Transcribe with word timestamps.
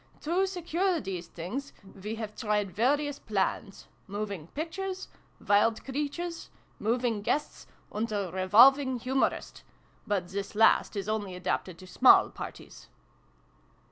To 0.21 0.47
secure 0.47 0.99
these 0.99 1.27
things 1.27 1.73
we 2.03 2.15
have 2.15 2.35
tried 2.35 2.71
various 2.71 3.19
plans 3.19 3.87
Moving 4.07 4.47
Pictures, 4.47 5.09
Wild 5.47 5.85
Creatures, 5.85 6.49
Moving 6.79 7.21
Guests, 7.21 7.67
and 7.91 8.11
a 8.11 8.31
Revolving 8.33 8.97
Humorist. 8.97 9.61
But 10.07 10.29
this 10.29 10.55
last 10.55 10.95
is 10.95 11.07
only 11.07 11.35
adapted 11.35 11.77
to 11.77 11.85
small 11.85 12.31
parties." 12.31 12.89